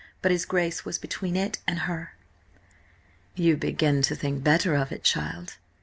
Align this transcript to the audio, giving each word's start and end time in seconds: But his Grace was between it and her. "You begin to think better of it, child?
But 0.23 0.31
his 0.31 0.47
Grace 0.47 0.83
was 0.83 0.97
between 0.97 1.35
it 1.35 1.59
and 1.67 1.81
her. 1.81 2.15
"You 3.35 3.55
begin 3.55 4.01
to 4.01 4.15
think 4.15 4.43
better 4.43 4.73
of 4.73 4.91
it, 4.91 5.03
child? 5.03 5.57